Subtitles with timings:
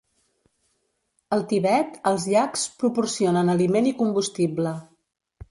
[1.37, 4.75] Al Tibet, els iacs proporcionen aliment i combustible.